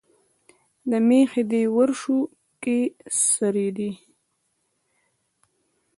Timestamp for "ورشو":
1.77-2.17